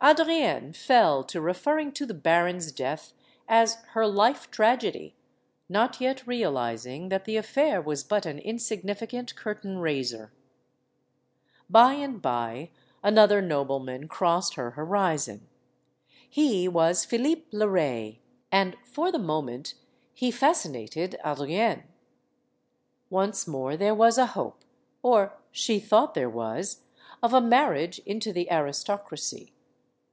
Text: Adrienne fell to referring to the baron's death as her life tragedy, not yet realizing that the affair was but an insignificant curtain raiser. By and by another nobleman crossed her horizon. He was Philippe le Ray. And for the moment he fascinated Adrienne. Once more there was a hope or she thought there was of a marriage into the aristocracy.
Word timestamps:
Adrienne 0.00 0.72
fell 0.72 1.24
to 1.24 1.40
referring 1.40 1.90
to 1.90 2.06
the 2.06 2.14
baron's 2.14 2.70
death 2.70 3.14
as 3.48 3.78
her 3.94 4.06
life 4.06 4.48
tragedy, 4.48 5.16
not 5.68 6.00
yet 6.00 6.24
realizing 6.24 7.08
that 7.08 7.24
the 7.24 7.36
affair 7.36 7.82
was 7.82 8.04
but 8.04 8.24
an 8.24 8.38
insignificant 8.38 9.34
curtain 9.34 9.78
raiser. 9.78 10.32
By 11.68 11.94
and 11.94 12.22
by 12.22 12.70
another 13.02 13.42
nobleman 13.42 14.06
crossed 14.06 14.54
her 14.54 14.70
horizon. 14.70 15.48
He 16.30 16.68
was 16.68 17.04
Philippe 17.04 17.46
le 17.50 17.68
Ray. 17.68 18.20
And 18.52 18.76
for 18.84 19.10
the 19.10 19.18
moment 19.18 19.74
he 20.14 20.30
fascinated 20.30 21.18
Adrienne. 21.24 21.82
Once 23.10 23.48
more 23.48 23.76
there 23.76 23.96
was 23.96 24.16
a 24.16 24.26
hope 24.26 24.62
or 25.02 25.36
she 25.50 25.80
thought 25.80 26.14
there 26.14 26.30
was 26.30 26.82
of 27.20 27.34
a 27.34 27.40
marriage 27.40 27.98
into 28.06 28.32
the 28.32 28.48
aristocracy. 28.48 29.54